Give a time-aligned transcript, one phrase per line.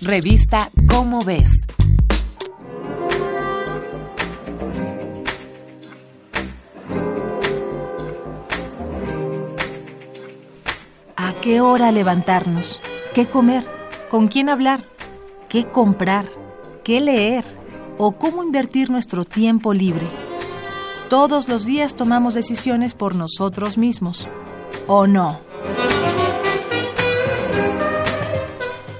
[0.00, 1.50] Revista Cómo ves.
[11.16, 12.80] ¿A qué hora levantarnos?
[13.12, 13.64] ¿Qué comer?
[14.08, 14.84] ¿Con quién hablar?
[15.48, 16.26] ¿Qué comprar?
[16.84, 17.44] ¿Qué leer?
[17.98, 20.06] ¿O cómo invertir nuestro tiempo libre?
[21.08, 24.28] Todos los días tomamos decisiones por nosotros mismos.
[24.86, 25.47] ¿O no?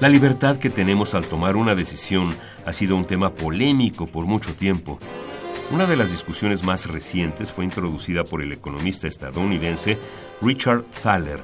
[0.00, 2.32] La libertad que tenemos al tomar una decisión
[2.64, 5.00] ha sido un tema polémico por mucho tiempo.
[5.72, 9.98] Una de las discusiones más recientes fue introducida por el economista estadounidense
[10.40, 11.40] Richard Thaler.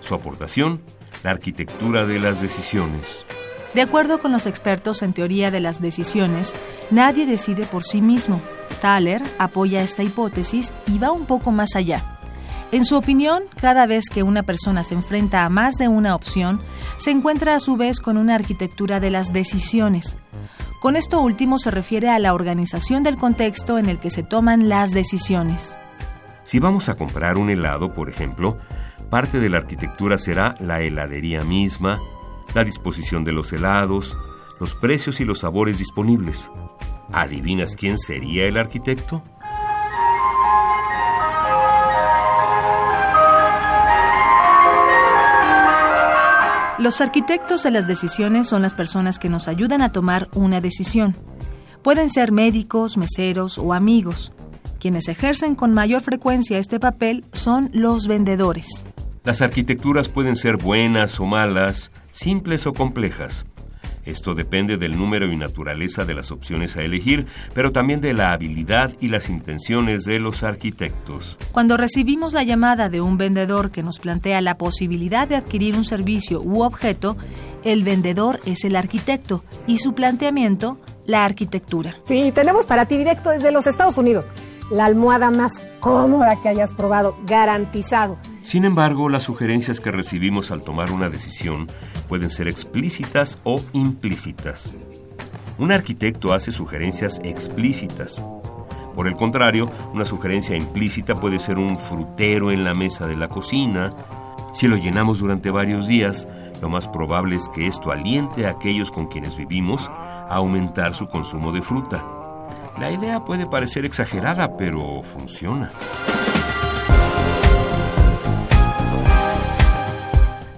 [0.00, 0.80] Su aportación,
[1.22, 3.26] la arquitectura de las decisiones.
[3.74, 6.54] De acuerdo con los expertos en teoría de las decisiones,
[6.90, 8.40] nadie decide por sí mismo.
[8.80, 12.19] Thaler apoya esta hipótesis y va un poco más allá.
[12.72, 16.60] En su opinión, cada vez que una persona se enfrenta a más de una opción,
[16.98, 20.18] se encuentra a su vez con una arquitectura de las decisiones.
[20.80, 24.68] Con esto último se refiere a la organización del contexto en el que se toman
[24.68, 25.76] las decisiones.
[26.44, 28.56] Si vamos a comprar un helado, por ejemplo,
[29.10, 32.00] parte de la arquitectura será la heladería misma,
[32.54, 34.16] la disposición de los helados,
[34.60, 36.50] los precios y los sabores disponibles.
[37.12, 39.24] ¿Adivinas quién sería el arquitecto?
[46.80, 51.14] Los arquitectos de las decisiones son las personas que nos ayudan a tomar una decisión.
[51.82, 54.32] Pueden ser médicos, meseros o amigos.
[54.78, 58.86] Quienes ejercen con mayor frecuencia este papel son los vendedores.
[59.24, 63.44] Las arquitecturas pueden ser buenas o malas, simples o complejas.
[64.04, 68.32] Esto depende del número y naturaleza de las opciones a elegir, pero también de la
[68.32, 71.38] habilidad y las intenciones de los arquitectos.
[71.52, 75.84] Cuando recibimos la llamada de un vendedor que nos plantea la posibilidad de adquirir un
[75.84, 77.16] servicio u objeto,
[77.64, 81.96] el vendedor es el arquitecto y su planteamiento la arquitectura.
[82.04, 84.28] Sí, tenemos para ti directo desde los Estados Unidos
[84.70, 88.16] la almohada más cómoda que hayas probado, garantizado.
[88.42, 91.66] Sin embargo, las sugerencias que recibimos al tomar una decisión
[92.08, 94.70] pueden ser explícitas o implícitas.
[95.58, 98.20] Un arquitecto hace sugerencias explícitas.
[98.94, 103.28] Por el contrario, una sugerencia implícita puede ser un frutero en la mesa de la
[103.28, 103.92] cocina.
[104.52, 106.26] Si lo llenamos durante varios días,
[106.62, 111.08] lo más probable es que esto aliente a aquellos con quienes vivimos a aumentar su
[111.08, 112.04] consumo de fruta.
[112.78, 115.70] La idea puede parecer exagerada, pero funciona.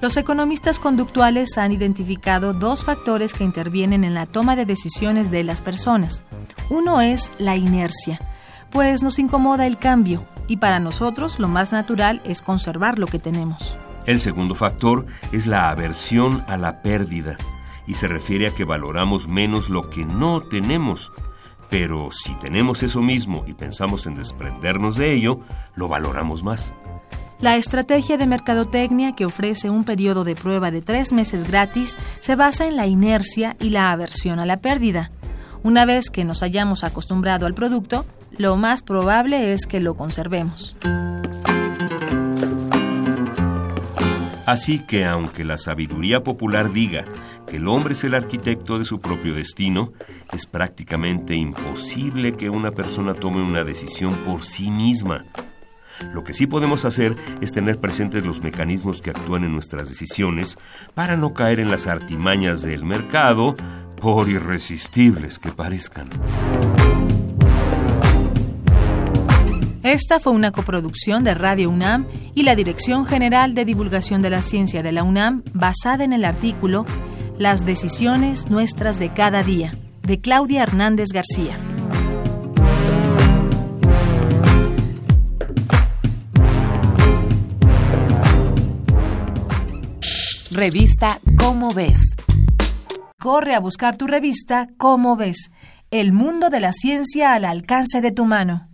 [0.03, 5.45] Los economistas conductuales han identificado dos factores que intervienen en la toma de decisiones de
[5.45, 6.25] las personas.
[6.71, 8.19] Uno es la inercia,
[8.73, 13.21] pues nos incomoda el cambio y para nosotros lo más natural es conservar lo que
[13.21, 13.79] tenemos.
[14.05, 17.37] El segundo factor es la aversión a la pérdida
[17.87, 21.13] y se refiere a que valoramos menos lo que no tenemos
[21.71, 25.41] pero si tenemos eso mismo y pensamos en desprendernos de ello,
[25.75, 26.75] lo valoramos más.
[27.43, 32.37] La estrategia de mercadotecnia que ofrece un periodo de prueba de tres meses gratis se
[32.37, 35.11] basa en la inercia y la aversión a la pérdida.
[35.65, 38.07] Una vez que nos hayamos acostumbrado al producto,
[38.39, 40.77] lo más probable es que lo conservemos.
[44.47, 47.07] Así que aunque la sabiduría popular diga
[47.49, 49.93] que el hombre es el arquitecto de su propio destino,
[50.33, 55.25] es prácticamente imposible que una persona tome una decisión por sí misma.
[56.13, 60.59] Lo que sí podemos hacer es tener presentes los mecanismos que actúan en nuestras decisiones
[60.95, 63.57] para no caer en las artimañas del mercado,
[64.03, 66.09] por irresistibles que parezcan.
[69.85, 74.43] Esta fue una coproducción de Radio UNAM y la Dirección General de Divulgación de la
[74.43, 76.85] Ciencia de la UNAM basada en el artículo
[77.39, 79.73] Las decisiones nuestras de cada día,
[80.03, 81.57] de Claudia Hernández García.
[90.55, 92.15] Revista Cómo ves.
[93.19, 95.51] Corre a buscar tu revista Cómo ves,
[95.91, 98.69] el mundo de la ciencia al alcance de tu mano.